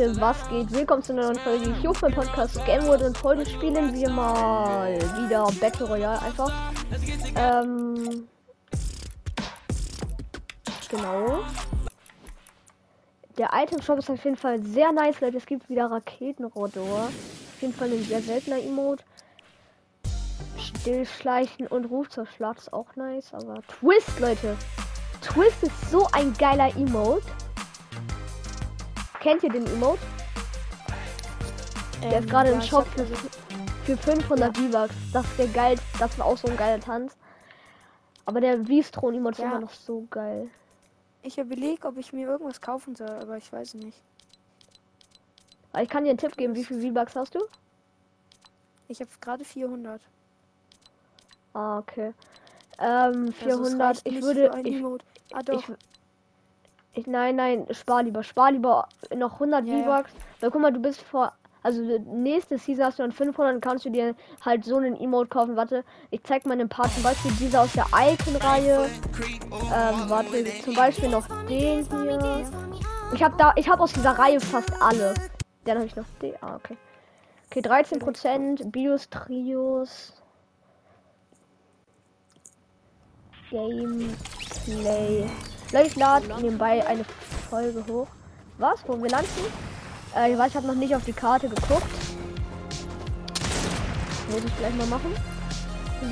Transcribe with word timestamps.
Leute, 0.00 0.18
was 0.18 0.48
geht? 0.48 0.72
Willkommen 0.72 1.02
zu 1.02 1.12
einer 1.12 1.24
neuen 1.24 1.36
Folge 1.36 1.70
Ich 1.72 1.82
Jufe 1.82 2.08
Podcast 2.08 2.64
Gamewood 2.64 3.02
und 3.02 3.22
heute 3.22 3.44
spielen 3.44 3.92
wir 3.92 4.08
mal 4.08 4.94
wieder 4.94 5.46
Battle 5.60 5.86
Royale 5.86 6.22
einfach. 6.22 6.50
Ähm, 7.36 8.26
genau. 10.88 11.40
Der 13.36 13.50
Item 13.52 13.82
Shop 13.82 13.98
ist 13.98 14.08
auf 14.08 14.24
jeden 14.24 14.38
Fall 14.38 14.62
sehr 14.62 14.90
nice, 14.90 15.20
Leute. 15.20 15.36
Es 15.36 15.44
gibt 15.44 15.68
wieder 15.68 15.90
Raketenrodor. 15.90 17.00
Auf 17.00 17.60
jeden 17.60 17.74
Fall 17.74 17.90
ein 17.90 18.02
sehr 18.02 18.22
seltener 18.22 18.58
Emote. 18.58 19.04
Stillschleichen 20.56 21.66
und 21.66 21.84
Ruf 21.84 22.08
zur 22.08 22.24
Schlacht 22.24 22.60
ist 22.60 22.72
auch 22.72 22.96
nice, 22.96 23.34
aber 23.34 23.60
Twist, 23.68 24.18
Leute. 24.18 24.56
Twist 25.20 25.62
ist 25.62 25.90
so 25.90 26.08
ein 26.12 26.32
geiler 26.38 26.74
Emote. 26.74 27.26
Kennt 29.20 29.42
ihr 29.42 29.50
den 29.50 29.66
Emote? 29.66 30.00
Der 32.02 32.12
Ähm, 32.12 32.24
ist 32.24 32.30
gerade 32.30 32.48
ja, 32.50 32.54
im 32.56 32.62
Shop 32.62 32.86
für, 32.96 33.06
für 33.84 33.96
500 33.96 34.56
V-Bucks. 34.56 34.94
Das 35.12 35.24
ist 35.26 35.38
der 35.38 35.48
geil. 35.48 35.78
Das 35.98 36.18
war 36.18 36.26
auch 36.26 36.38
so 36.38 36.48
ein 36.48 36.56
geiler 36.56 36.80
Tanz. 36.80 37.16
Aber 38.24 38.40
der 38.40 38.66
Wiestron 38.66 39.14
Emote 39.14 39.32
ist 39.32 39.38
Ja. 39.40 39.50
immer 39.50 39.60
noch 39.60 39.72
so 39.72 40.06
geil. 40.10 40.48
Ich 41.22 41.36
überlege, 41.36 41.86
ob 41.86 41.98
ich 41.98 42.12
mir 42.12 42.26
irgendwas 42.28 42.60
kaufen 42.60 42.96
soll, 42.96 43.10
aber 43.10 43.36
ich 43.36 43.52
weiß 43.52 43.74
nicht. 43.74 43.98
Ich 45.78 45.88
kann 45.88 46.04
dir 46.04 46.10
einen 46.10 46.18
Tipp 46.18 46.36
geben. 46.36 46.54
Wie 46.54 46.64
viel 46.64 46.80
V-Bucks 46.80 47.14
hast 47.14 47.34
du? 47.34 47.40
Ich 48.88 49.00
habe 49.00 49.10
gerade 49.20 49.44
400. 49.44 50.00
Ah, 51.52 51.78
okay. 51.78 52.14
Ähm, 52.78 53.34
Also 53.44 53.62
es 53.62 53.74
400. 53.74 53.80
reicht 53.80 54.06
ich 54.08 54.22
würde. 54.22 54.50
Ich. 54.64 54.82
Ah 55.34 55.42
doch. 55.42 55.68
ich, 55.68 55.76
ich, 56.92 57.06
nein, 57.06 57.36
nein, 57.36 57.66
spar 57.70 58.02
lieber. 58.02 58.22
Spar 58.22 58.52
lieber 58.52 58.88
noch 59.14 59.34
100 59.34 59.66
Ja, 59.66 59.76
ja. 59.76 59.84
V-Bucks. 59.84 60.12
Weil 60.40 60.50
guck 60.50 60.60
mal, 60.60 60.72
du 60.72 60.80
bist 60.80 61.02
vor. 61.02 61.32
Also 61.62 61.82
nächste 61.82 62.56
Season 62.56 62.86
hast 62.86 62.98
du 62.98 63.02
dann 63.02 63.12
500, 63.12 63.54
dann 63.54 63.60
kannst 63.60 63.84
du 63.84 63.90
dir 63.90 64.14
halt 64.44 64.64
so 64.64 64.78
einen 64.78 64.96
Emote 64.98 65.28
kaufen. 65.28 65.56
Warte, 65.56 65.84
ich 66.10 66.22
zeig 66.24 66.46
mal 66.46 66.58
ein 66.58 66.68
paar. 66.68 66.90
Zum 66.90 67.02
Beispiel 67.02 67.32
dieser 67.32 67.62
aus 67.62 67.72
der 67.74 67.86
Icon-Reihe. 67.92 68.88
Ähm, 69.52 70.08
warte, 70.08 70.44
zum 70.64 70.74
Beispiel 70.74 71.10
noch 71.10 71.26
den 71.48 71.84
hier. 71.84 72.50
Ich 73.12 73.22
habe 73.22 73.36
da, 73.36 73.52
ich 73.56 73.68
habe 73.68 73.82
aus 73.82 73.92
dieser 73.92 74.12
Reihe 74.12 74.40
fast 74.40 74.72
alle. 74.80 75.14
Dann 75.64 75.76
habe 75.76 75.86
ich 75.86 75.96
noch 75.96 76.06
den. 76.22 76.34
Ah, 76.40 76.56
okay. 76.56 76.76
Okay, 77.50 77.60
13%, 77.60 78.70
Bios, 78.70 79.10
Trios. 79.10 80.14
Gameplay. 83.50 85.28
Leute, 85.72 85.86
ich 85.86 85.96
lade 85.96 86.26
nebenbei 86.40 86.84
eine 86.86 87.04
Folge 87.48 87.84
hoch. 87.88 88.08
Was? 88.58 88.80
Wo 88.86 89.00
wir 89.00 89.08
landen? 89.08 89.28
Äh, 90.16 90.32
ich 90.32 90.38
weiß, 90.38 90.48
ich 90.48 90.56
habe 90.56 90.66
noch 90.66 90.74
nicht 90.74 90.94
auf 90.94 91.04
die 91.04 91.12
Karte 91.12 91.48
geguckt. 91.48 91.86
Muss 94.30 94.44
ich 94.44 94.58
gleich 94.58 94.74
mal 94.74 94.86
machen. 94.86 95.14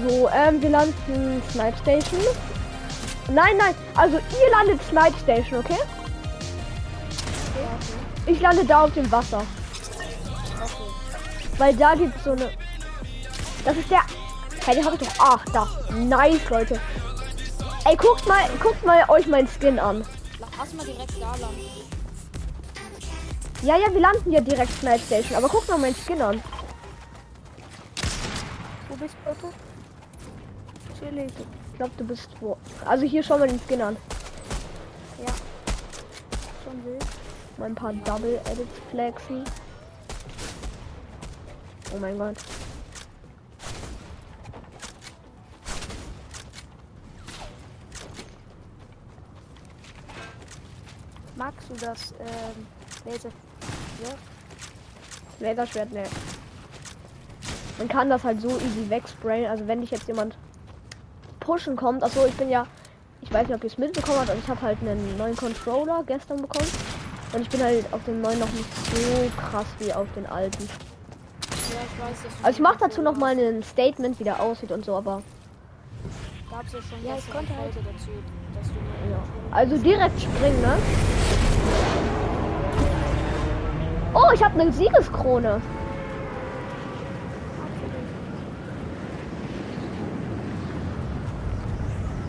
So, 0.07 0.29
ähm, 0.29 0.63
wir 0.63 0.71
landen 0.71 1.43
Snipe 1.51 1.77
Station. 1.83 2.21
Nein, 3.33 3.57
nein, 3.59 3.75
also 3.97 4.19
ihr 4.19 4.51
landet 4.53 4.81
Snipe 4.89 5.19
Station, 5.19 5.59
okay? 5.59 5.79
Ich 8.27 8.41
lande 8.41 8.65
da 8.65 8.85
auf 8.85 8.93
dem 8.95 9.11
Wasser. 9.11 9.43
Weil 11.57 11.75
da 11.75 11.95
gibt 11.95 12.23
so 12.23 12.33
eine. 12.33 12.51
Das 13.65 13.77
ist 13.77 13.91
der. 13.91 14.03
Hey, 14.65 14.77
den 14.77 14.85
habe 14.85 14.97
ich 14.97 15.09
doch. 15.09 15.15
Ach, 15.19 15.45
da. 15.53 15.69
Nice, 15.93 16.49
Leute. 16.49 16.81
Ey, 17.89 17.97
guckt 17.97 18.27
mal, 18.29 18.47
guckt 18.61 18.85
mal 18.85 19.03
euch 19.09 19.27
meinen 19.27 19.49
Skin 19.49 19.79
an. 19.79 20.05
Lass 20.59 20.75
mal 20.75 20.85
direkt 20.85 21.15
da 21.19 21.35
lang. 21.37 21.55
Ja, 23.63 23.79
ja, 23.79 23.91
wir 23.91 24.01
landen 24.01 24.31
ja 24.31 24.43
direkt 24.43 24.73
Snipe 24.73 24.99
Station. 24.99 25.39
Aber 25.39 25.49
guckt 25.49 25.71
mal 25.71 25.79
meinen 25.79 25.95
Skin 25.95 26.21
an. 26.21 26.43
Wo 28.91 28.97
bist 28.97 29.15
du, 29.25 29.31
Otto? 29.31 29.55
Chillig. 30.99 31.33
Ich 31.73 31.77
glaube, 31.79 31.93
du 31.97 32.05
bist 32.05 32.29
wo. 32.41 32.59
Also 32.85 33.07
hier 33.07 33.23
schau 33.23 33.39
mal 33.39 33.49
den 33.49 33.61
Skin 33.67 33.81
an. 33.81 33.97
Ja. 35.25 35.33
Schon 36.65 36.85
wild. 36.85 37.07
Mal 37.57 37.67
ein 37.67 37.75
paar 37.75 37.95
Double 37.95 38.39
Edits 38.53 38.79
flexen. 38.91 39.45
Oh 41.95 41.99
mein 41.99 42.19
Gott. 42.19 42.37
Du 51.69 51.75
das, 51.75 52.13
ähm, 52.21 52.67
Laser? 53.05 53.29
Ja. 54.05 54.11
Laserschwert, 55.41 55.93
ne. 55.93 56.05
Man 57.79 57.89
kann 57.89 58.11
das 58.11 58.25
halt 58.25 58.41
so 58.41 58.49
easy 58.49 58.89
wegsprayen. 58.89 59.51
Also 59.51 59.67
wenn 59.69 59.81
dich 59.81 59.91
jetzt 59.91 60.09
jemand 60.09 60.37
pushen 61.41 61.77
kommt. 61.77 62.03
Achso, 62.03 62.27
ich 62.27 62.35
bin 62.35 62.49
ja. 62.49 62.67
Ich 63.21 63.33
weiß 63.33 63.47
nicht, 63.49 63.57
ob 63.57 63.63
ihr 63.65 63.69
es 63.71 63.79
mitbekommen 63.79 64.19
habt, 64.19 64.31
aber 64.31 64.39
ich 64.39 64.49
habe 64.49 64.61
halt 64.63 64.79
einen 64.81 65.17
neuen 65.17 65.37
Controller 65.37 66.03
gestern 66.07 66.41
bekommen. 66.41 66.69
Und 67.33 67.43
ich 67.43 67.49
bin 67.49 67.63
halt 67.63 67.85
auf 67.93 68.03
dem 68.05 68.21
neuen 68.21 68.39
noch 68.39 68.51
nicht 68.53 68.69
so 68.87 69.31
krass 69.37 69.67
wie 69.79 69.93
auf 69.93 70.07
den 70.15 70.27
alten. 70.27 70.65
Ja, 70.65 71.81
ich 71.85 72.03
weiß. 72.03 72.33
Also 72.43 72.57
ich 72.57 72.63
mache 72.63 72.79
dazu 72.81 73.03
noch 73.03 73.17
mal 73.17 73.37
ein 73.39 73.63
Statement, 73.63 74.19
wie 74.19 74.25
der 74.25 74.41
aussieht 74.41 74.73
und 74.73 74.85
so, 74.85 74.97
aber 74.97 75.23
Gab's 76.51 76.73
ja 76.73 76.79
schon 76.81 77.05
Ja, 77.05 77.17
ich 77.19 77.31
konnte 77.31 77.55
halt- 77.57 77.75
dazu, 77.77 78.11
dass 78.59 78.69
du 78.69 78.75
mir 78.75 79.11
ja. 79.13 79.23
Also 79.51 79.77
direkt 79.77 80.21
springen, 80.21 80.61
ne? 80.63 80.79
Oh, 84.15 84.33
ich 84.35 84.43
habe 84.43 84.61
eine 84.61 84.73
Siegeskrone. 84.73 85.61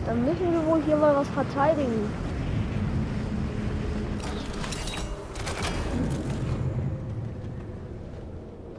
Dann 0.06 0.24
müssen 0.24 0.52
wir 0.52 0.66
wohl 0.66 0.82
hier 0.82 0.96
mal 0.96 1.14
was 1.14 1.28
verteidigen. 1.28 2.10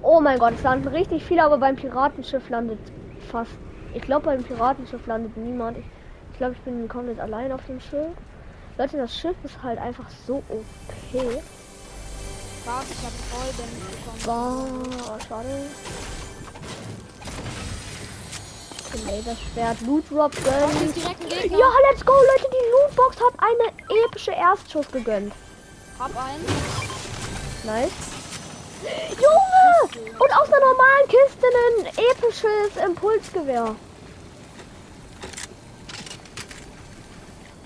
Oh 0.02 0.20
mein 0.20 0.40
Gott, 0.40 0.54
es 0.56 0.64
landen 0.64 0.88
richtig 0.90 1.24
viele, 1.24 1.44
aber 1.44 1.58
beim 1.58 1.76
Piratenschiff 1.76 2.50
landet 2.50 2.80
fast. 3.32 3.52
Ich 3.94 4.02
glaube, 4.02 4.26
beim 4.26 4.44
Piratenschiff 4.44 5.06
landet 5.08 5.38
niemand. 5.38 5.78
Ich, 5.78 5.86
ich 6.32 6.38
glaube, 6.38 6.54
ich 6.54 6.62
bin 6.62 6.88
komplett 6.88 7.20
allein 7.20 7.52
auf 7.52 7.66
dem 7.66 7.80
Schiff. 7.80 8.12
Leute, 8.82 8.98
das 8.98 9.16
Schiff 9.16 9.36
ist 9.44 9.62
halt 9.62 9.78
einfach 9.78 10.08
so 10.26 10.38
OP. 10.38 11.14
Warte, 11.14 12.88
ich 12.90 13.04
hab 13.04 13.14
voll 13.30 13.52
Damage 13.56 13.86
bekommen. 13.92 14.90
Boah, 15.06 15.20
schade. 15.28 15.70
Laserschwert, 19.06 19.82
Loot 19.82 20.10
Drop 20.10 20.32
gönnen. 20.44 20.94
Ja, 21.52 21.68
let's 21.92 22.04
go, 22.04 22.12
Leute. 22.12 22.50
Die 22.50 22.72
Lootbox 22.72 23.18
hat 23.18 23.34
eine 23.38 24.04
epische 24.04 24.32
Erstschuss 24.32 24.88
gegönnt. 24.92 25.32
Hab 26.00 26.10
einen. 26.18 26.44
Nice. 27.64 27.92
Junge! 29.12 30.12
Und 30.18 30.32
aus 30.34 30.48
einer 30.52 30.60
normalen 30.60 31.08
Kiste 31.08 31.46
ein 31.46 31.86
episches 31.86 32.84
Impulsgewehr. 32.84 33.76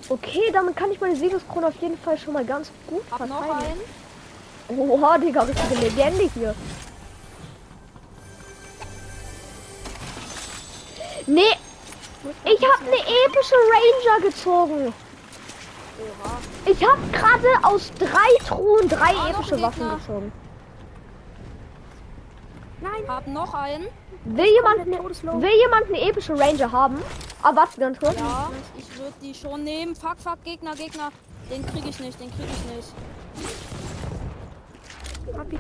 Okay, 0.07 0.51
damit 0.53 0.75
kann 0.75 0.91
ich 0.91 1.01
meine 1.01 1.16
Siegeskrone 1.16 1.67
auf 1.67 1.75
jeden 1.81 1.97
Fall 1.97 2.17
schon 2.17 2.33
mal 2.33 2.45
ganz 2.45 2.71
gut 2.88 3.03
verteidigen. 3.07 3.79
Oha, 4.67 5.17
Digga, 5.17 5.41
richtige 5.41 5.75
Legende 5.81 6.29
hier. 6.33 6.55
Nee, 11.27 11.41
ich 12.43 12.61
habe 12.61 12.85
eine 12.85 12.97
epische 13.25 13.55
Ranger 13.55 14.21
gezogen. 14.29 14.93
Ich 16.66 16.85
habe 16.85 16.99
gerade 17.11 17.47
aus 17.63 17.91
drei 17.97 18.45
Truhen 18.47 18.89
drei 18.89 19.16
Ah, 19.16 19.29
epische 19.29 19.59
Waffen 19.61 19.89
gezogen. 19.97 20.31
Nein. 22.85 23.08
Hab 23.08 23.28
noch 23.28 23.53
einen. 23.53 23.87
Will 24.26 24.46
jemand, 24.46 24.78
komplett 24.78 25.23
ne, 25.23 25.41
will 25.41 25.59
jemand 25.61 25.87
eine 25.87 26.02
epische 26.02 26.37
Ranger 26.37 26.72
haben? 26.72 27.02
Ah, 27.41 27.55
warte 27.55 27.79
ganz 27.79 27.99
kurz. 27.99 28.17
Ja, 28.17 28.49
ich 28.78 28.97
würde 28.97 29.14
die 29.22 29.34
schon 29.34 29.64
nehmen. 29.64 29.96
Fuck, 29.96 30.20
fuck, 30.20 30.43
Gegner, 30.43 30.76
Gegner. 30.76 31.11
Den 31.49 31.66
krieg 31.66 31.85
ich 31.87 31.99
nicht, 31.99 32.20
den 32.20 32.29
krieg 32.32 32.47
ich 32.47 32.76
nicht. 32.76 32.93
Hab 35.37 35.53
ich. 35.53 35.59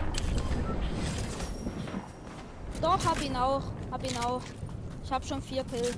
Doch, 2.81 3.05
hab 3.05 3.21
ihn 3.21 3.35
auch. 3.35 3.63
Hab 3.91 4.03
ihn 4.03 4.17
auch. 4.17 4.41
Ich 5.03 5.11
hab 5.11 5.23
schon 5.25 5.41
vier 5.41 5.63
Kills. 5.65 5.95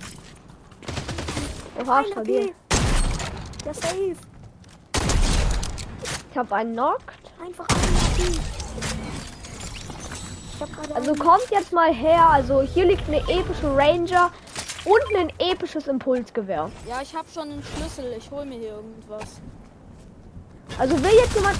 Oha, 1.81 2.03
stabil. 2.11 2.53
Der 3.63 3.73
Safe. 3.73 4.15
Ich 6.31 6.37
habe 6.37 6.55
einen 6.55 6.73
knockt. 6.73 7.31
Einfach 7.43 7.67
ein 7.69 8.56
also 10.93 11.13
kommt 11.13 11.49
jetzt 11.51 11.71
mal 11.71 11.93
her. 11.93 12.29
Also 12.29 12.61
hier 12.61 12.85
liegt 12.85 13.07
eine 13.07 13.17
epische 13.29 13.75
Ranger 13.75 14.31
und 14.85 15.17
ein 15.17 15.31
episches 15.39 15.87
Impulsgewehr. 15.87 16.69
Ja, 16.87 17.01
ich 17.01 17.15
habe 17.15 17.27
schon 17.33 17.51
einen 17.51 17.63
Schlüssel. 17.63 18.13
Ich 18.17 18.29
hole 18.31 18.45
mir 18.45 18.57
hier 18.57 18.71
irgendwas. 18.71 19.41
Also 20.79 21.01
will 21.03 21.11
jetzt 21.11 21.35
jemand. 21.35 21.57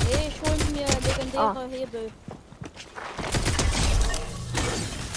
Nee, 0.00 0.28
ich 0.28 0.42
hole 0.42 0.72
mir 0.72 0.86
legendäre 1.08 1.44
ah. 1.44 1.64
Hebel. 1.70 2.10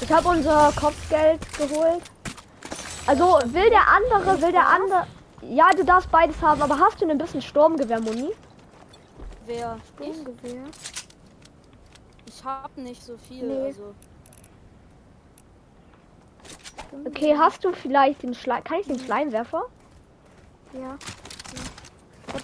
Ich 0.01 0.11
habe 0.11 0.27
unser 0.27 0.71
Kopfgeld 0.75 1.39
geholt. 1.57 2.03
Also 3.07 3.39
will 3.45 3.69
der 3.69 3.87
andere, 3.87 4.41
will 4.41 4.51
der 4.51 4.67
andere. 4.67 5.07
Ja, 5.41 5.69
du 5.75 5.83
darfst 5.83 6.11
beides 6.11 6.41
haben, 6.41 6.61
aber 6.61 6.79
hast 6.79 7.01
du 7.01 7.09
ein 7.09 7.17
bisschen 7.17 7.41
Sturmgewehr, 7.41 8.01
Moni? 8.01 8.31
Wer? 9.45 9.77
Ich? 9.99 10.15
Sturmgewehr. 10.15 10.63
Ich 12.25 12.43
hab 12.43 12.75
nicht 12.77 13.03
so 13.03 13.17
viel. 13.17 13.47
Nee. 13.47 13.65
Also. 13.65 13.93
Okay, 17.05 17.35
hast 17.37 17.63
du 17.63 17.73
vielleicht 17.73 18.23
den 18.23 18.33
Schleim. 18.33 18.63
Kann 18.63 18.79
ich 18.79 18.87
den 18.87 18.99
Schleimwerfer? 18.99 19.63
Ja. 20.73 20.79
ja. 20.79 20.97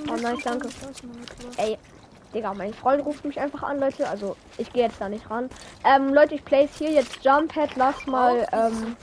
Oh 0.09 0.15
nein, 0.21 0.35
ich 0.37 0.43
danke. 0.43 0.69
Ey, 1.57 1.77
Digga, 2.33 2.53
mein 2.53 2.73
Freund 2.73 3.05
ruft 3.05 3.25
mich 3.25 3.39
einfach 3.39 3.63
an, 3.63 3.79
Leute. 3.79 4.07
Also 4.07 4.35
ich 4.57 4.71
gehe 4.71 4.83
jetzt 4.83 5.01
da 5.01 5.09
nicht 5.09 5.29
ran. 5.29 5.49
Ähm, 5.83 6.13
Leute, 6.13 6.35
ich 6.35 6.45
place 6.45 6.71
hier 6.77 6.91
jetzt 6.91 7.23
Jump 7.23 7.53
Pad. 7.53 7.71
Lass 7.75 8.05
mal, 8.05 8.47
ähm, 8.51 8.95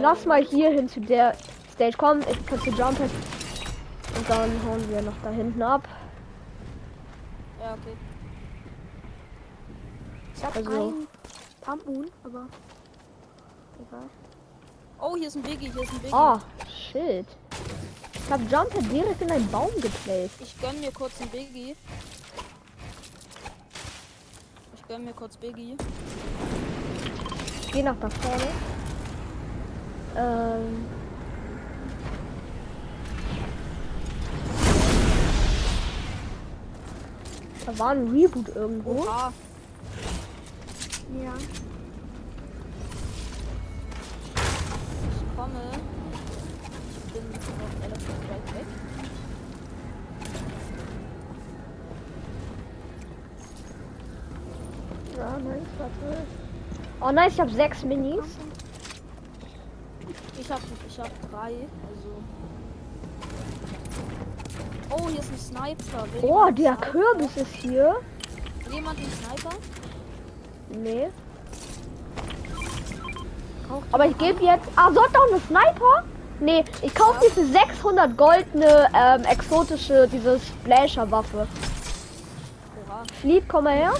lass 0.00 0.26
mal 0.26 0.42
hier 0.42 0.70
hin 0.70 0.88
zu 0.88 1.00
der 1.00 1.34
Stage 1.72 1.96
kommen. 1.96 2.24
Ich 2.30 2.46
kann 2.46 2.60
zu 2.60 2.70
Jump 2.70 2.98
Pad. 2.98 3.10
Und 4.16 4.28
dann 4.28 4.50
hauen 4.66 4.90
wir 4.90 5.02
noch 5.02 5.16
da 5.22 5.30
hinten 5.30 5.62
ab. 5.62 5.88
Okay. 7.72 7.96
Ich 10.36 10.44
hab 10.44 10.56
Also- 10.56 10.70
einen 10.70 11.08
Pump 11.60 11.86
Moon, 11.86 12.10
aber 12.24 12.46
egal. 13.78 14.08
Oh, 15.00 15.16
hier 15.16 15.28
ist 15.28 15.36
ein 15.36 15.42
Biggie, 15.42 15.70
hier 15.70 15.82
ist 15.82 15.92
ein 15.92 15.98
Biggie. 16.00 16.14
Oh, 16.14 16.38
shit. 16.90 17.26
Ich 18.14 18.30
hab 18.30 18.40
Jump 18.50 18.70
Pad 18.70 18.90
direkt 18.90 19.22
in 19.22 19.30
einen 19.30 19.50
Baum 19.50 19.70
geplaced. 19.80 20.40
Ich 20.40 20.60
gönn 20.60 20.80
mir 20.80 20.92
kurz 20.92 21.20
ein 21.20 21.28
Biggie. 21.28 21.76
Ich 24.74 24.88
gönn 24.88 25.04
mir 25.04 25.12
kurz 25.12 25.36
Biggie. 25.36 25.76
Ich 27.60 27.72
geh 27.72 27.82
nach 27.82 27.96
da 28.00 28.08
vorne. 28.10 28.48
Ähm. 30.16 30.99
Da 37.70 37.78
war 37.78 37.90
ein 37.90 38.08
Reboot 38.08 38.48
irgendwo. 38.48 39.02
Oha. 39.02 39.32
Ja. 41.22 41.34
Ich 45.06 45.36
komme. 45.36 45.70
Ich 46.96 47.12
bin 47.12 47.22
noch 47.30 47.82
relativ 47.84 48.08
weit 48.28 48.46
weg. 48.54 48.66
Ja, 55.16 55.38
nice, 55.38 55.70
warte. 55.78 56.26
Oh 57.00 57.12
nice, 57.12 57.34
ich 57.34 57.40
habe 57.40 57.52
sechs 57.52 57.84
Minis. 57.84 58.24
Ich 60.40 60.50
hab, 60.50 60.60
ich 60.88 60.98
hab 60.98 61.30
drei. 61.30 61.52
Also. 61.88 62.10
Oh, 64.90 65.08
hier 65.08 65.20
ist 65.20 65.30
ein 65.30 65.38
Sniper. 65.38 66.04
Will 66.12 66.20
Oh, 66.22 66.50
der 66.50 66.74
Sniper? 66.74 66.90
Kürbis 66.90 67.36
ist 67.36 67.54
hier. 67.54 67.96
Will 68.64 68.74
jemand 68.74 68.98
einen 68.98 69.12
Sniper? 69.12 69.56
Nee. 70.70 71.08
Aber 73.92 74.06
ich 74.06 74.18
gebe 74.18 74.42
jetzt. 74.44 74.68
Ah, 74.76 74.88
so 74.88 75.00
doch 75.12 75.28
eine 75.30 75.40
Sniper? 75.40 76.04
Nee, 76.40 76.64
ich 76.82 76.94
kaufe 76.94 77.20
dir 77.20 77.30
für 77.30 77.44
600 77.44 78.16
Gold 78.16 78.46
eine 78.54 78.88
ähm, 78.94 79.24
exotische, 79.24 80.08
diese 80.10 80.40
Splasher-Waffe. 80.40 81.46
Fleet, 83.20 83.44
komm 83.46 83.64
mal 83.64 83.76
her. 83.76 83.92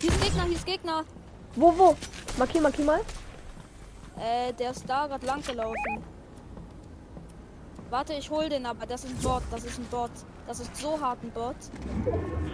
Hier 0.00 0.10
ist 0.10 0.22
Gegner, 0.22 0.42
hier 0.44 0.56
ist 0.56 0.66
Gegner. 0.66 1.04
Wo, 1.54 1.72
wo? 1.76 1.96
Markier, 2.38 2.60
markier 2.60 2.84
mal. 2.84 3.00
Äh, 4.20 4.52
der 4.52 4.72
ist 4.72 4.84
da 4.86 5.06
gerade 5.06 5.24
lang 5.24 5.42
gelaufen. 5.42 6.04
Warte, 7.88 8.12
ich 8.12 8.30
hol 8.30 8.48
den, 8.48 8.66
aber 8.66 8.86
das 8.86 9.04
ist 9.04 9.10
ein 9.10 9.16
Bot, 9.16 9.42
das 9.50 9.64
ist 9.64 9.78
ein 9.78 9.86
Bot. 9.86 10.10
Das 10.46 10.60
ist 10.60 10.76
so 10.76 11.00
hart 11.00 11.22
ein 11.22 11.30
Bot. 11.30 11.56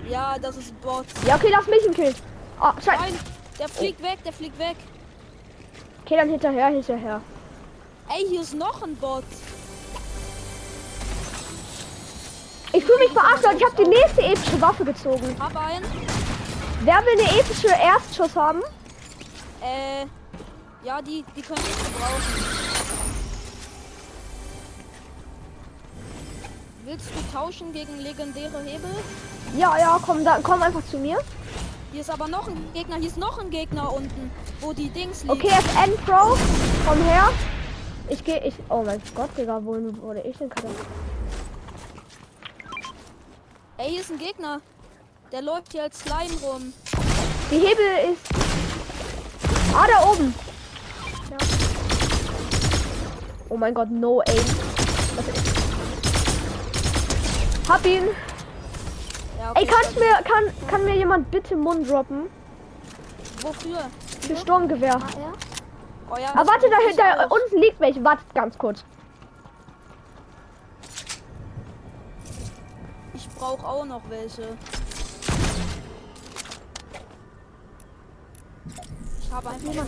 Ja, 0.09 0.39
das 0.39 0.57
ist 0.57 0.71
ein 0.71 0.77
Bot. 0.77 1.07
Ja, 1.27 1.37
okay, 1.37 1.49
lass 1.51 1.67
mich 1.67 1.85
ihn 1.85 1.93
killen. 1.93 2.15
Ah, 2.61 2.73
scheiße. 2.75 3.03
Nein, 3.03 3.19
der 3.59 3.69
fliegt 3.69 4.03
weg, 4.03 4.19
der 4.25 4.33
fliegt 4.33 4.59
weg. 4.59 4.77
Okay, 6.05 6.17
dann 6.17 6.31
hinterher, 6.31 6.69
hinterher. 6.69 7.21
Ey, 8.09 8.25
hier 8.29 8.41
ist 8.41 8.55
noch 8.55 8.83
ein 8.83 8.95
Bot. 8.97 9.25
Ich 12.73 12.85
fühle 12.85 12.99
mich 12.99 13.11
verarscht. 13.11 13.45
Ich 13.57 13.65
habe 13.65 13.77
die 13.77 13.89
nächste 13.89 14.23
epische 14.23 14.61
Waffe 14.61 14.85
gezogen. 14.85 15.37
Hab 15.41 15.57
einen. 15.57 15.85
Wer 16.83 17.05
will 17.05 17.21
eine 17.21 17.41
epische 17.41 17.69
Erstschuss 17.69 18.37
haben? 18.37 18.61
Äh, 19.61 20.07
ja, 20.87 21.03
die, 21.03 21.25
die 21.35 21.43
können 21.43 21.61
ich 21.69 21.85
gebrauchen. 21.85 22.45
Willst 26.85 27.07
du 27.07 27.37
tauschen 27.37 27.73
gegen 27.73 27.99
legendäre 27.99 28.63
Hebel? 28.63 28.91
Ja, 29.59 29.77
ja, 29.77 29.99
komm, 30.01 30.25
da, 30.25 30.39
komm 30.41 30.63
einfach 30.63 30.87
zu 30.89 30.99
mir. 30.99 31.19
Hier 31.91 32.03
ist 32.03 32.11
aber 32.11 32.29
noch 32.29 32.47
ein 32.47 32.73
Gegner, 32.73 32.97
hier 32.97 33.09
ist 33.09 33.17
noch 33.17 33.39
ein 33.41 33.51
Gegner 33.51 33.93
unten, 33.93 34.31
wo 34.61 34.73
die 34.73 34.89
Dings 34.91 35.25
liegen. 35.25 35.33
Okay, 35.33 35.49
FN 35.49 35.97
Pro, 36.05 36.39
komm 36.87 37.03
her. 37.03 37.31
Ich 38.09 38.23
gehe, 38.23 38.45
ich. 38.45 38.55
Oh 38.69 38.85
mein 38.85 39.03
Gott, 39.17 39.31
Digga, 39.37 39.61
wo 39.65 39.73
wurde 39.73 40.21
ich 40.21 40.37
denn 40.37 40.49
gerade? 40.49 40.69
Ey, 43.79 43.91
hier 43.91 44.01
ist 44.01 44.11
ein 44.13 44.19
Gegner. 44.19 44.61
Der 45.33 45.43
läuft 45.43 45.73
hier 45.73 45.83
als 45.83 45.99
Slime 45.99 46.41
rum. 46.43 46.73
Die 47.51 47.57
Hebel 47.57 48.13
ist. 48.13 48.23
Ah, 49.75 49.87
da 49.89 50.09
oben. 50.09 50.33
Oh 53.49 53.57
mein 53.57 53.75
Gott, 53.75 53.91
no 53.91 54.21
aim. 54.23 54.45
Hab 57.69 57.85
ihn. 57.87 58.05
Ja, 59.39 59.51
okay, 59.51 59.61
Ey, 59.61 59.67
kannst 59.67 59.99
mir, 59.99 60.13
kann, 60.25 60.69
kann 60.69 60.85
mir 60.85 60.97
jemand 60.97 61.31
bitte 61.31 61.57
Mund 61.57 61.89
droppen? 61.89 62.29
Wofür? 63.43 63.79
Für 64.21 64.37
Sturmgewehr. 64.37 64.97
Ah, 64.97 65.19
ja? 65.19 65.33
Oh 66.11 66.17
ja, 66.17 66.29
Aber 66.31 66.45
das 66.45 66.49
warte, 66.49 66.69
brauch 66.69 66.79
dahinter 66.79 67.29
unten 67.31 67.59
liegt 67.61 67.81
welche. 67.81 68.03
Wartet 68.05 68.35
ganz 68.35 68.57
kurz. 68.57 68.85
Ich 73.15 73.29
brauche 73.31 73.67
auch 73.67 73.85
noch 73.85 74.03
welche. 74.09 74.57
Ich 79.21 79.33
habe 79.33 79.49
einfach 79.51 79.75
nur. 79.75 79.85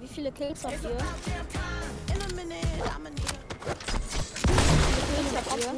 Wie 0.00 0.08
viele 0.08 0.32
Kills 0.32 0.64
habt 0.64 0.82
ihr? 0.82 0.96
Wie 2.82 2.88
viele 5.06 5.28
Kills 5.28 5.36
habt 5.36 5.60
ihr? 5.60 5.72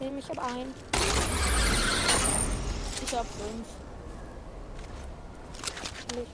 Nehm 0.00 0.18
ich 0.18 0.28
hab 0.28 0.38
einen. 0.38 0.74
Ich 3.02 3.12
hab 3.14 3.26
fünf. 3.26 3.66
Nicht. 6.14 6.32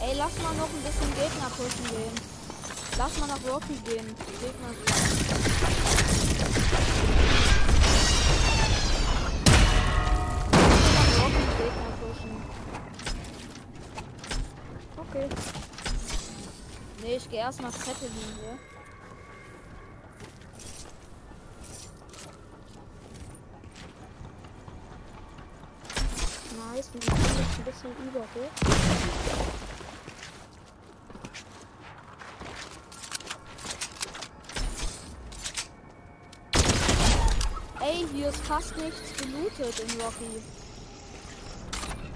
Ey, 0.00 0.14
lass 0.16 0.42
mal 0.42 0.54
noch 0.54 0.68
ein 0.68 0.82
bisschen 0.82 1.14
Gegner 1.14 1.50
pushen 1.50 1.84
gehen. 1.90 2.14
Lass 2.98 3.18
mal 3.18 3.26
nach 3.26 3.52
Rocky 3.52 3.74
gehen. 3.84 4.14
Gegner. 4.40 4.72
Rocky 11.18 11.44
Gegner 11.58 11.90
pushen. 12.00 12.34
Okay. 14.96 15.69
Nee, 17.02 17.16
ich 17.16 17.30
gehe 17.30 17.40
erst 17.40 17.62
nach 17.62 17.72
Zeppelin 17.72 18.12
hier. 18.12 18.58
Nice. 26.74 26.90
Wir 26.92 27.00
sind 27.00 27.16
jetzt 27.38 27.58
ein 27.58 27.64
bisschen 27.64 27.90
über 28.06 28.20
hoch. 28.20 28.50
Ey, 37.80 38.06
hier 38.14 38.28
ist 38.28 38.40
fast 38.46 38.76
nichts 38.76 39.14
gelootet 39.16 39.80
in 39.80 40.00
Rocky. 40.00 40.42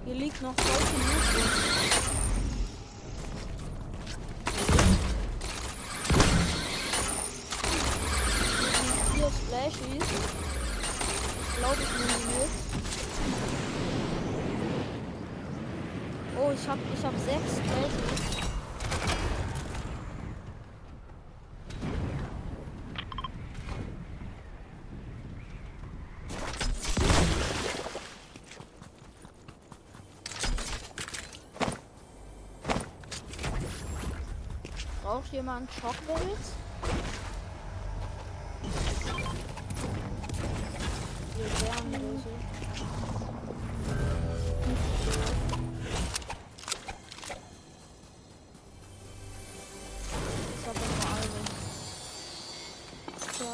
Hier 0.05 0.15
liegt 0.15 0.43
noch 0.43 0.55
voll 0.55 0.87
viel 0.87 0.99
Loot. 0.99 2.24
ich 16.55 16.69
hab, 16.69 16.79
ich 16.93 17.05
hab 17.05 17.13
sechs 17.19 17.61
Bases. 17.61 18.35
Braucht 35.03 35.33
jemand 35.33 35.71
Schockwelt? 35.73 36.64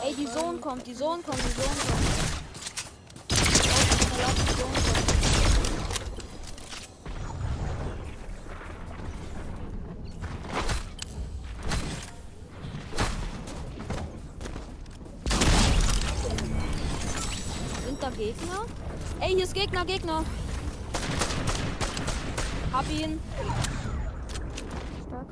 Ey, 0.02 0.14
die 0.14 0.26
Sohn 0.26 0.60
kommt, 0.60 0.86
die 0.86 0.94
Sohn 0.94 1.22
kommt, 1.22 1.38
die 1.38 1.60
Sohn 1.60 1.64
kommt. 1.64 2.30
Sind 17.86 18.02
da 18.02 18.10
Gegner? 18.10 18.66
Ey, 19.20 19.34
hier 19.34 19.44
ist 19.44 19.54
Gegner, 19.54 19.84
Gegner. 19.84 20.24
Hab 22.72 22.90
ihn. 22.90 23.20
Stark. 25.06 25.26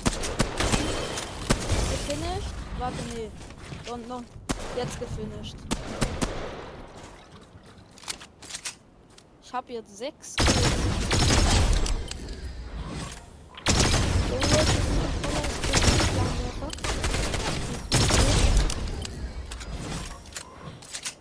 Gefinisht? 1.91 2.53
Warte, 2.79 2.97
nee. 3.15 3.31
Und 3.91 4.09
noch. 4.09 4.23
Jetzt 4.79 5.01
gefinisht. 5.01 5.57
Ich 9.43 9.53
hab 9.53 9.69
jetzt 9.69 9.99
sechs. 9.99 10.37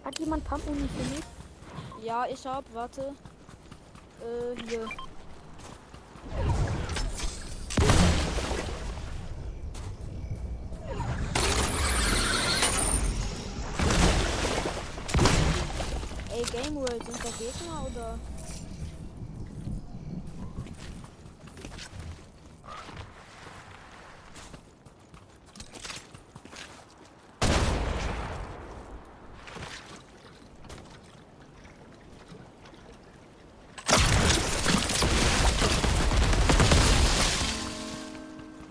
Hat 0.06 0.20
jemand 0.20 0.44
Pump-Uni 0.44 0.88
für 0.88 1.16
mich? 1.16 2.06
Ja, 2.06 2.28
ich 2.28 2.46
hab, 2.46 2.64
warte. 2.76 3.16
Äh, 4.22 4.70
hier. 4.70 4.88
Game 16.64 16.76
World, 16.76 17.06
sind 17.06 17.24
da 17.24 17.30
Gegner 17.38 17.86
oder? 17.86 18.20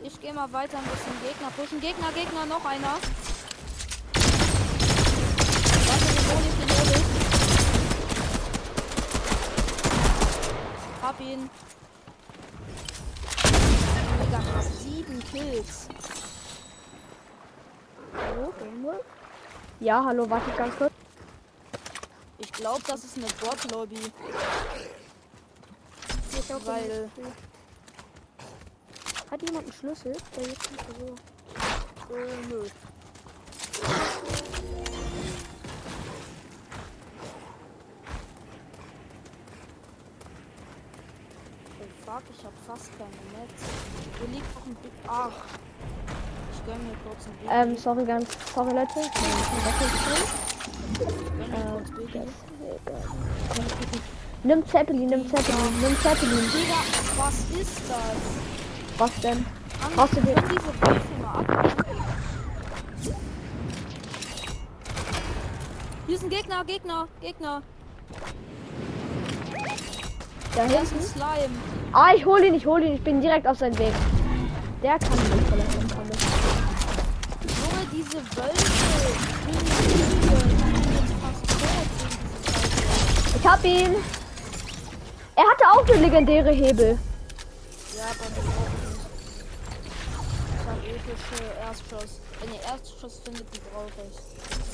Ich 0.02 0.20
gehe 0.20 0.34
mal 0.34 0.52
weiter 0.52 0.78
ein 0.78 0.84
bisschen 0.84 1.12
Gegner 1.22 1.50
pushen. 1.56 1.80
Gegner, 1.80 2.10
Gegner, 2.12 2.46
noch 2.46 2.64
einer. 2.64 2.98
Warte, 5.86 6.04
den 6.04 6.26
hol 6.28 6.42
ich, 6.42 6.54
den 6.58 6.70
hol 6.70 6.90
ich. 6.90 7.26
Hab 11.16 11.24
ihn. 11.24 11.48
Hab 14.32 14.62
sieben 14.62 15.20
Kills. 15.20 15.88
Hallo, 18.12 18.52
Gamewell? 18.58 19.00
Ja, 19.80 20.04
hallo, 20.04 20.28
warte 20.28 20.50
ganz 20.52 20.76
kurz. 20.76 20.92
Ich 22.38 22.52
glaube, 22.52 22.82
das 22.86 23.04
ist 23.04 23.16
eine 23.16 23.26
Bot-Lobby. 23.40 24.12
Weil-. 26.64 27.10
Hat 29.30 29.42
jemand 29.42 29.64
einen 29.64 29.72
Schlüssel? 29.72 30.12
Der 30.36 30.42
jetzt 30.44 30.70
nicht 30.70 30.84
so. 30.98 32.14
Äh, 32.14 32.46
nö. 32.48 32.66
Fuck, 42.16 42.24
ich 42.36 42.44
hab 42.44 42.52
fast 42.66 42.90
kein 42.98 43.08
Netz. 43.08 43.62
Hier 44.18 44.28
liegt 44.28 44.54
noch 44.54 44.66
ein 44.66 44.74
Bi 44.76 44.88
Ach. 45.06 45.30
Ich 46.52 46.64
gönn 46.64 46.86
mir 46.86 46.96
kurz 47.04 47.26
ein 47.26 47.32
Bild. 47.38 47.50
Ähm, 47.52 47.76
sorry, 47.76 48.04
ganz, 48.04 48.28
sorry 48.54 48.72
Leute. 48.72 49.00
Ich 49.00 49.10
bin 49.12 49.24
ein 49.24 49.38
bisschen 49.76 49.92
äh, 51.52 52.12
Bild. 52.12 52.28
Nimm 54.44 54.66
Zeppelin, 54.66 55.06
nimm 55.06 55.28
Zeppelin, 55.28 55.80
nimm 55.80 55.96
Zeppelin. 56.00 56.50
Digga, 56.52 56.80
was 57.18 57.34
ist 57.60 57.82
das? 57.88 58.16
Was 58.98 59.20
denn? 59.20 59.44
Brauchst 59.94 60.16
du 60.16 60.20
den-? 60.22 60.36
Hier 66.06 66.14
ist 66.14 66.22
ein 66.22 66.30
Gegner, 66.30 66.64
Gegner, 66.64 67.08
Gegner. 67.20 67.62
Da 70.54 70.64
Hier 70.64 70.82
ist 70.82 70.92
hinten? 70.92 71.04
ein 71.04 71.10
Slime. 71.10 71.85
Ah, 71.98 72.12
ich 72.14 72.26
hol 72.26 72.44
ihn, 72.44 72.52
ich 72.52 72.66
hol 72.66 72.82
ihn. 72.82 72.92
Ich 72.92 73.02
bin 73.02 73.22
direkt 73.22 73.46
auf 73.46 73.56
seinen 73.56 73.78
Weg. 73.78 73.94
Der 74.82 74.98
kann. 74.98 75.08
Kann 75.08 75.18
mich. 76.08 76.20
Junge, 77.56 77.86
diese 77.90 78.18
Wölfe. 78.36 78.66
Ich 83.38 83.46
hab 83.48 83.64
ihn. 83.64 83.94
Er 85.36 85.44
hatte 85.44 85.64
auch 85.72 85.88
eine 85.88 86.02
legendäre 86.02 86.50
Hebel. 86.50 86.98
Ja, 87.96 88.04
aber 88.04 88.26
ich 88.28 88.44
nicht. 88.44 89.06
Ich 90.52 90.66
habe 90.66 90.80
epische 90.86 91.44
Erstschuss. 91.66 92.20
Wenn 92.42 92.52
ihr 92.52 92.60
Erstschuss 92.60 93.22
findet, 93.24 93.46
die 93.54 93.60
brauche 93.72 94.02
ich. 94.06 94.65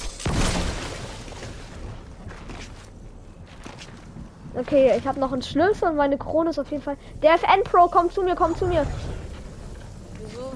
Okay, 4.54 4.94
ich 4.98 5.06
habe 5.06 5.18
noch 5.18 5.32
einen 5.32 5.42
Schlüssel 5.42 5.88
und 5.88 5.96
meine 5.96 6.18
Krone 6.18 6.50
ist 6.50 6.58
auf 6.58 6.70
jeden 6.70 6.82
Fall. 6.82 6.98
Der 7.22 7.34
FN 7.34 7.64
Pro, 7.64 7.88
komm 7.88 8.10
zu 8.10 8.22
mir, 8.22 8.34
komm 8.34 8.54
zu 8.54 8.66
mir. 8.66 8.86
Wieso? 10.18 10.52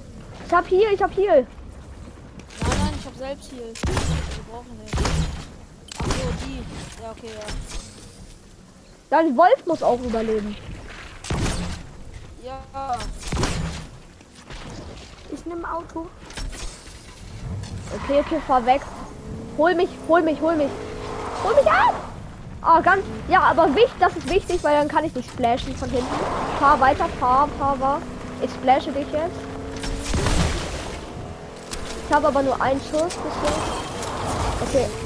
Ich 0.46 0.52
hab 0.52 0.66
hier, 0.66 0.90
ich 0.92 1.02
hab 1.02 1.12
hier. 1.12 1.32
Nein, 1.32 1.46
nein, 2.60 2.92
ich 2.98 3.06
habe 3.06 3.16
selbst 3.16 3.50
hier. 3.50 3.64
Wir 3.64 4.44
brauchen 4.50 4.78
nicht. 4.82 4.94
Ach 5.98 6.06
so, 6.06 6.44
die. 6.44 7.02
Ja, 7.02 7.10
okay, 7.10 7.30
ja. 7.34 7.46
Dein 9.08 9.36
Wolf 9.36 9.66
muss 9.66 9.82
auch 9.82 10.00
überleben. 10.00 10.56
Ja, 12.44 12.58
Ich 15.32 15.46
nehme 15.46 15.72
Auto. 15.72 16.06
Okay, 18.02 18.20
okay, 18.20 18.40
fahr 18.46 18.66
weg. 18.66 18.82
Hol 19.56 19.74
mich, 19.74 19.88
hol 20.06 20.20
mich, 20.22 20.40
hol 20.40 20.54
mich. 20.54 20.70
Hol 21.42 21.54
mich 21.54 21.70
ab! 21.70 21.94
Ah, 22.68 22.80
ganz. 22.80 23.04
Ja, 23.28 23.42
aber 23.42 23.68
wichtig, 23.76 23.94
das 24.00 24.16
ist 24.16 24.28
wichtig, 24.28 24.64
weil 24.64 24.76
dann 24.76 24.88
kann 24.88 25.04
ich 25.04 25.14
nicht 25.14 25.30
splashen 25.30 25.76
von 25.76 25.88
hinten. 25.88 26.12
Fahr 26.58 26.80
weiter, 26.80 27.08
fahr, 27.20 27.48
fahr, 27.60 27.76
fahr. 27.76 28.02
Ich 28.42 28.50
splashe 28.50 28.90
dich 28.90 29.06
jetzt. 29.12 29.38
Ich 32.08 32.14
habe 32.14 32.26
aber 32.26 32.42
nur 32.42 32.60
einen 32.60 32.80
Schuss 32.80 33.14
bisher. 33.14 33.56
Okay. 34.62 35.05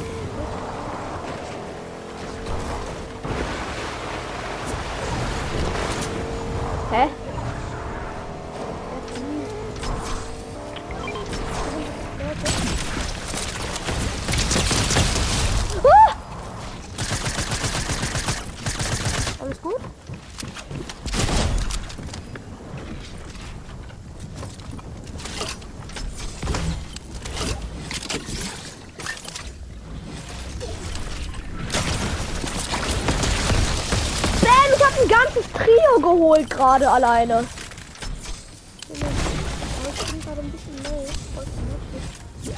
Vernünftig. 41.50 42.56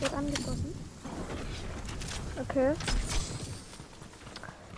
Wird 0.00 0.14
angeschossen. 0.14 0.74
Okay. 2.48 2.72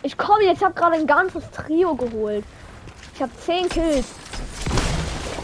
Ich 0.03 0.17
komme 0.17 0.43
jetzt, 0.43 0.63
habe 0.63 0.73
gerade 0.73 0.95
ein 0.95 1.07
ganzes 1.07 1.43
Trio 1.51 1.95
geholt. 1.95 2.45
Ich 3.13 3.21
habe 3.21 3.31
10 3.45 3.67
Kills. 3.69 4.05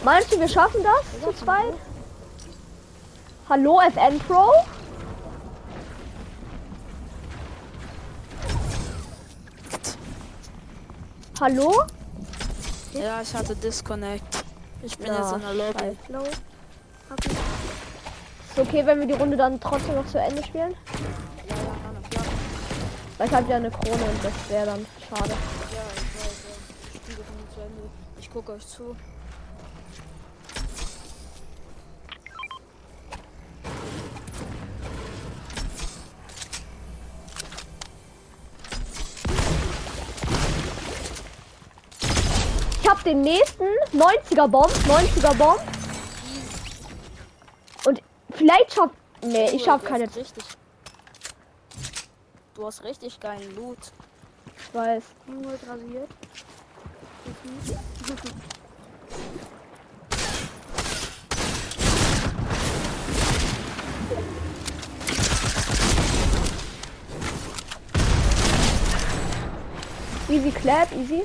Meinst 0.03 0.31
du, 0.33 0.39
wir 0.39 0.47
schaffen 0.47 0.81
das 0.83 1.21
zu 1.23 1.43
zweit? 1.43 1.73
Hallo, 3.49 3.81
FN 3.81 4.19
Pro? 4.19 4.51
Hallo? 11.43 11.73
Ja, 12.93 13.21
ich 13.21 13.33
hatte 13.33 13.53
Disconnect. 13.53 14.45
Ich 14.81 14.97
bin 14.97 15.07
Ja, 15.07 15.19
jetzt 15.19 15.33
in 15.33 15.41
der 15.41 15.53
Lobby. 15.53 15.97
Ist 18.49 18.59
okay, 18.59 18.85
wenn 18.85 19.01
wir 19.01 19.07
die 19.07 19.13
Runde 19.13 19.35
dann 19.35 19.59
trotzdem 19.59 19.95
noch 19.95 20.07
zu 20.07 20.21
Ende 20.21 20.41
spielen? 20.41 20.73
Ja, 21.49 21.55
ja. 22.13 22.21
Weil 23.17 23.27
ich 23.27 23.33
habe 23.33 23.49
ja 23.49 23.57
eine 23.57 23.71
Krone 23.71 24.05
und 24.05 24.23
das 24.23 24.31
wäre 24.47 24.67
dann 24.67 24.85
schade. 25.09 25.31
Ja, 25.31 25.35
ich 25.93 26.15
weiß, 26.15 26.43
ja. 26.47 26.55
Ich 26.93 27.01
spiele 27.01 27.17
Runde 27.17 27.53
zu 27.53 27.59
Ende. 27.59 27.89
Ich 28.21 28.31
gucke 28.31 28.53
euch 28.53 28.65
zu. 28.65 28.95
Den 43.05 43.21
nächsten 43.21 43.65
90er 43.93 44.47
Bomb, 44.47 44.71
90er 44.87 45.33
Bomb 45.35 45.59
und 47.85 48.01
vielleicht 48.31 48.73
schaff 48.73 48.91
Nee, 49.25 49.51
ich 49.51 49.63
schaff 49.63 49.83
keine. 49.83 50.03
Richtig. 50.03 50.43
Du 52.55 52.65
hast 52.65 52.83
richtig 52.83 53.19
geilen 53.19 53.55
Loot. 53.55 53.77
Ich 54.57 54.75
weiß. 54.75 55.03
Nur 55.27 55.53
rasiert. 55.67 56.09
Easy 70.29 70.51
clap, 70.51 70.91
easy. 70.93 71.23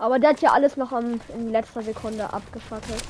Aber 0.00 0.18
der 0.18 0.30
hat 0.30 0.40
ja 0.40 0.52
alles 0.52 0.78
noch 0.78 0.92
am, 0.92 1.20
in 1.28 1.52
letzter 1.52 1.82
Sekunde 1.82 2.32
abgefackelt. 2.32 3.04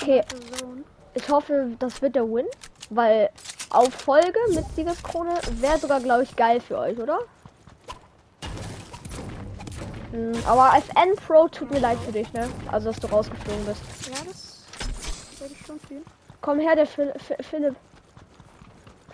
Okay. 0.00 0.24
Ich 1.14 1.28
hoffe, 1.28 1.70
das 1.78 2.02
wird 2.02 2.16
der 2.16 2.24
Win, 2.24 2.46
weil 2.90 3.30
auf 3.70 3.94
Folge 3.94 4.38
mit 4.54 4.64
Siegeskrone 4.74 5.34
wäre 5.52 5.78
sogar, 5.78 6.00
glaube 6.00 6.24
ich, 6.24 6.34
geil 6.34 6.60
für 6.60 6.78
euch, 6.78 6.98
oder? 6.98 7.20
Hm, 10.10 10.32
aber 10.46 10.72
als 10.72 10.88
N-Pro 10.96 11.46
tut 11.48 11.70
mir 11.70 11.78
leid 11.80 11.98
für 12.04 12.12
dich, 12.12 12.32
ne? 12.32 12.48
Also, 12.72 12.88
dass 12.90 12.98
du 12.98 13.06
rausgeflogen 13.06 13.64
bist. 13.66 13.82
Ja, 14.08 14.24
das 14.26 14.64
werde 15.40 15.54
ich 15.54 15.66
schon 15.66 15.78
fühlen. 15.80 16.04
Komm 16.40 16.58
her, 16.58 16.74
der 16.74 16.86
Phil- 16.86 17.14
Philipp. 17.48 17.76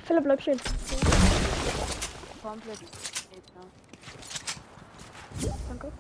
Philipp, 0.06 0.25
bleib 0.25 0.40
stehen. 0.40 0.61
Komplett. 2.45 2.79
Gegner. 2.79 3.65
Danke. 5.67 5.93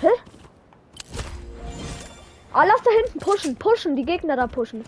Hä? 0.00 0.08
Ah, 2.54 2.64
lass 2.64 2.80
da 2.82 2.90
hinten 2.92 3.18
pushen, 3.18 3.56
pushen, 3.56 3.94
die 3.94 4.06
Gegner 4.06 4.36
da 4.36 4.46
pushen. 4.46 4.86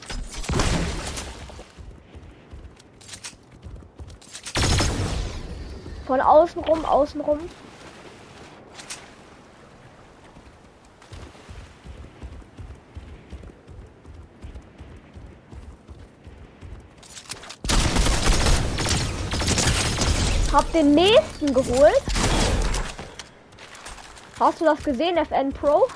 Von 6.07 6.23
außen 6.23 6.65
rum, 6.65 6.87
außen 6.87 7.21
rum. 7.21 7.39
Hab 20.59 20.73
den 20.73 20.93
nächsten 20.93 21.55
geholt. 21.55 22.03
Hast 24.41 24.61
du 24.61 24.65
das 24.65 24.83
gesehen, 24.83 25.17
FN 25.17 25.53
Pro? 25.53 25.87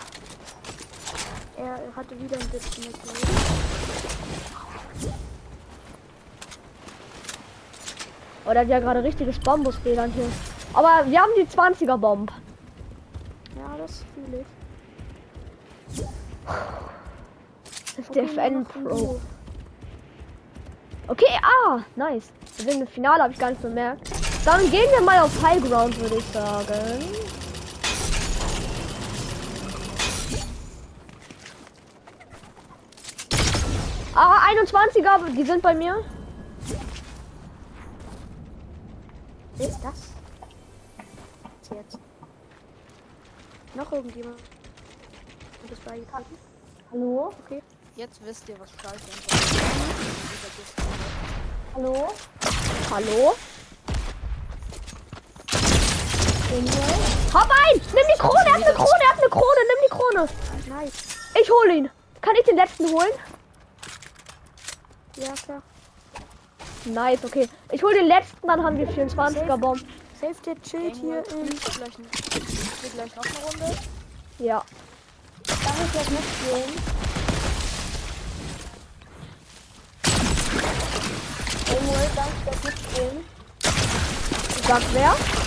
Er 1.57 1.81
hatte 1.97 2.17
wieder 2.21 2.39
ein 2.39 2.49
bisschen 2.49 2.85
mit 2.85 2.95
Oder 8.47 8.61
hat 8.61 8.69
ja 8.69 8.79
gerade 8.79 9.03
richtiges 9.03 9.41
Bambus-WLAN 9.41 10.13
hier. 10.13 10.29
Aber 10.75 11.11
wir 11.11 11.21
haben 11.21 11.33
die 11.37 11.43
20er 11.45 11.97
Bomb. 11.97 12.31
Ja, 13.57 13.77
das 13.79 14.05
fühle 14.15 14.43
ich. 14.43 16.05
Das 17.97 17.99
ist 17.99 18.11
Okay, 18.11 18.27
der 18.27 18.45
FN 18.45 18.65
Pro. 18.65 19.21
Okay, 21.09 21.41
ah, 21.43 21.81
nice. 21.97 22.31
Wir 22.59 22.71
sind 22.71 22.81
im 22.83 22.87
Finale, 22.87 23.25
habe 23.25 23.33
ich 23.33 23.41
gar 23.41 23.51
nicht 23.51 23.61
bemerkt. 23.61 24.22
Dann 24.45 24.69
gehen 24.73 24.91
wir 24.91 25.01
mal 25.01 25.21
auf 25.21 25.41
High 25.41 25.63
Ground, 25.63 25.97
würde 26.01 26.17
ich 26.17 26.25
sagen. 26.33 27.05
Ah, 34.15 34.49
21er, 34.51 35.31
die 35.31 35.45
sind 35.45 35.63
bei 35.63 35.75
mir. 35.75 36.05
Wer 39.57 39.69
ist 39.69 39.81
das? 39.81 39.95
Was 41.61 41.79
jetzt? 41.79 41.99
Noch 43.75 43.93
irgendjemand? 43.93 44.41
Und 45.63 45.71
das 45.71 45.79
bei 45.81 46.01
Karten? 46.11 46.37
Hallo? 46.91 47.33
Okay. 47.45 47.63
Jetzt 47.95 48.21
wisst 48.25 48.49
ihr, 48.49 48.59
was 48.59 48.71
scheiße 48.71 48.97
ist. 48.97 49.53
Hallo? 51.75 52.13
Hallo? 52.91 53.35
Hab 57.33 57.51
ein! 57.51 57.81
Nimm 57.95 58.05
die 58.15 58.19
Krone, 58.19 58.45
er 58.45 58.53
hat 58.53 58.63
eine 58.63 58.75
Krone, 58.75 59.01
er 59.01 59.09
hat 59.09 59.19
eine 59.19 59.29
Krone, 59.31 59.61
nimm 59.69 59.79
die 59.85 59.91
Krone. 59.91 60.29
Nice. 60.69 60.93
Ich 61.41 61.51
hole 61.51 61.75
ihn. 61.75 61.91
Kann 62.21 62.35
ich 62.37 62.45
den 62.45 62.57
letzten 62.57 62.87
holen? 62.89 63.13
Ja, 65.17 65.33
klar. 65.33 65.63
Nice, 66.85 67.25
okay. 67.25 67.49
Ich 67.71 67.83
hole 67.83 67.95
den 67.95 68.07
letzten, 68.07 68.47
dann 68.47 68.63
haben 68.63 68.77
wir 68.77 68.87
24er 68.87 69.57
Bomb. 69.57 69.81
Safe, 70.21 70.35
der 70.45 70.61
chillt 70.63 70.97
hier 70.97 71.25
in. 71.31 71.49
gleich, 71.49 71.97
gleich 72.95 73.17
noch 73.17 73.25
eine 73.25 73.45
Runde. 73.47 73.79
Ja. 74.39 74.63
Darf 75.47 75.77
ich 75.85 75.93
das 75.93 76.11
mitspielen? 76.11 77.03
Samuel, 81.67 82.11
darf 82.15 82.29
ich 82.39 82.45
das 82.51 82.65
mitspielen? 82.65 83.25
Sagt 84.69 84.87
wer? 84.95 85.42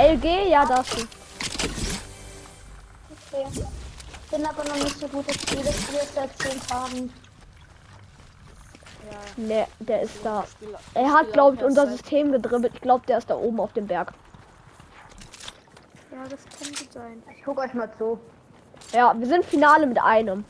LG? 0.00 0.48
Ja, 0.48 0.64
darfst 0.64 0.98
du. 0.98 1.06
Okay. 3.32 3.64
Bin 4.30 4.46
aber 4.46 4.64
noch 4.64 4.76
nicht 4.76 4.98
so 4.98 5.08
gut, 5.08 5.24
ich 5.28 5.40
spiele 5.40 5.64
das 5.64 5.76
Spiel 5.76 6.00
seit 6.14 6.38
10 6.38 6.66
Tagen. 6.66 7.12
Ja. 9.10 9.44
Ne, 9.44 9.66
der 9.80 10.02
ist 10.02 10.24
da. 10.24 10.44
Er 10.94 11.12
hat, 11.12 11.32
glaube 11.32 11.56
ich, 11.56 11.64
unser 11.64 11.88
System 11.88 12.32
gedribbelt. 12.32 12.74
Ich 12.74 12.80
glaube, 12.80 13.04
der 13.06 13.18
ist 13.18 13.28
da 13.28 13.36
oben 13.36 13.60
auf 13.60 13.72
dem 13.72 13.86
Berg. 13.86 14.12
Ja, 16.12 16.22
das 16.28 16.40
kann 16.58 16.68
gut 16.68 16.92
sein. 16.92 17.22
Ich 17.36 17.42
guck 17.44 17.58
euch 17.58 17.74
mal 17.74 17.90
zu. 17.98 18.20
Ja, 18.92 19.14
wir 19.18 19.26
sind 19.26 19.44
Finale 19.44 19.86
mit 19.86 20.00
einem. 20.00 20.44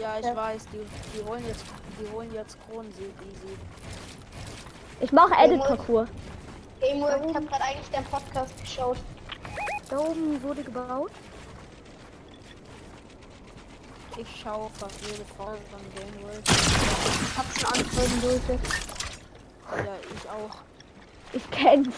Ja, 0.00 0.18
ich 0.18 0.36
weiß, 0.36 0.66
die, 0.72 0.86
die 1.14 1.28
holen 1.28 1.44
jetzt, 1.46 1.64
die 2.00 2.12
holen 2.12 2.32
jetzt 2.32 2.56
Kronensieg 2.66 3.12
easy. 3.20 3.56
Ich 5.00 5.12
mache 5.12 5.34
Edit-Parcours. 5.34 6.08
Samuel, 6.82 7.30
ich 7.30 7.36
habe 7.36 7.46
gerade 7.46 7.62
eigentlich 7.62 7.90
deinen 7.90 8.04
Podcast 8.06 8.60
geschaut. 8.60 8.96
Da 9.88 9.98
oben 9.98 10.42
wurde 10.42 10.64
gebaut. 10.64 11.12
Ich 14.16 14.40
schaue 14.42 14.68
fast 14.70 15.00
jede 15.02 15.24
Folge 15.36 15.60
von 15.70 15.80
Game 15.94 16.24
World. 16.24 16.42
Ich 16.48 17.38
hab 17.38 17.46
schon 17.56 17.84
Folgen 17.86 18.20
durch. 18.20 18.58
Ja, 19.86 19.94
ich 20.12 20.28
auch. 20.28 20.56
Ich 21.32 21.50
kenn's. 21.52 21.94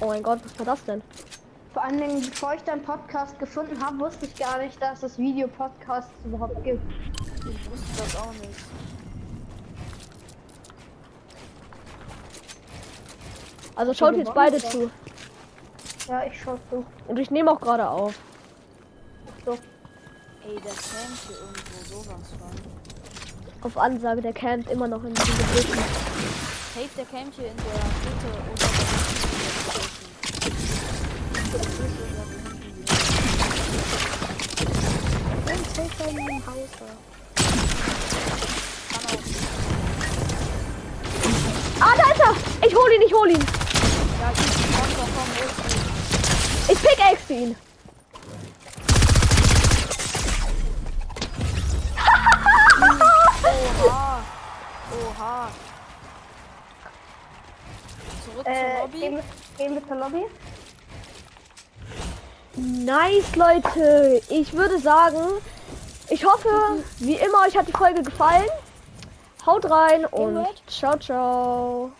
Oh 0.00 0.06
mein 0.06 0.22
Gott, 0.24 0.40
was 0.44 0.58
war 0.58 0.66
das 0.66 0.84
denn? 0.84 1.02
Vor 1.72 1.84
allen 1.84 1.98
Dingen, 1.98 2.20
bevor 2.20 2.54
ich 2.54 2.62
deinen 2.62 2.82
Podcast 2.82 3.38
gefunden 3.38 3.80
habe, 3.80 4.00
wusste 4.00 4.26
ich 4.26 4.34
gar 4.34 4.58
nicht, 4.58 4.82
dass 4.82 5.04
es 5.04 5.16
Videopodcasts 5.18 6.24
überhaupt 6.24 6.64
gibt. 6.64 6.82
Ich 7.48 7.70
wusste 7.70 8.02
das 8.02 8.16
auch 8.16 8.32
nicht. 8.32 8.58
Also 13.82 13.94
schaut 13.94 14.16
jetzt 14.16 14.32
beide 14.32 14.58
zu. 14.58 14.88
Ja, 16.06 16.22
ich 16.24 16.40
schau 16.40 16.56
so. 16.70 16.84
Und 17.08 17.18
ich 17.18 17.32
nehme 17.32 17.50
auch 17.50 17.60
gerade 17.60 17.88
auf. 17.88 18.14
so. 19.44 19.50
Ey, 19.50 20.54
der 20.54 20.70
campt 20.70 21.18
hier 21.26 21.36
irgendwo 21.36 21.96
sowas 22.04 22.30
von. 22.38 23.66
Auf 23.66 23.76
Ansage, 23.76 24.22
der 24.22 24.34
campt 24.34 24.70
immer 24.70 24.86
noch 24.86 25.02
in 25.02 25.12
diesem 25.14 25.36
Gebüschen. 25.36 25.74
Safe, 25.74 26.88
der 26.96 27.04
campt 27.06 27.34
hier 27.34 27.48
in 27.48 27.56
der 27.56 27.64
Mitte 28.04 28.28
oder 28.30 28.54
Safe 35.74 36.08
in 36.08 36.16
dem 36.16 36.46
Haus. 36.46 36.70
Ah, 41.80 41.94
da 41.96 42.12
ist 42.12 42.20
er! 42.20 42.68
Ich 42.68 42.74
hol 42.76 42.92
ihn, 42.92 43.02
ich 43.02 43.12
hol 43.12 43.28
ihn! 43.28 43.61
Ja, 44.22 44.30
ich 46.68 46.80
pickaxe 46.80 47.32
ihn! 47.32 47.56
Oha. 53.84 54.22
Oha. 54.92 55.48
Zurück 58.24 58.44
zur 58.44 58.52
Äh, 58.54 58.80
Lobby. 58.80 58.98
gehen, 59.00 59.14
wir, 59.16 59.24
gehen 59.58 59.74
wir 59.74 59.88
zur 59.88 59.96
Lobby? 59.96 60.24
Nice, 62.56 63.34
Leute. 63.36 64.20
Ich 64.28 64.52
würde 64.52 64.78
sagen, 64.78 65.18
ich 66.10 66.24
hoffe, 66.24 66.48
wie 66.98 67.14
immer, 67.14 67.46
euch 67.46 67.56
hat 67.56 67.66
die 67.68 67.72
Folge 67.72 68.02
gefallen. 68.02 68.48
Haut 69.46 69.68
rein 69.68 70.04
und 70.06 70.46
ciao, 70.68 70.96
ciao. 70.98 71.92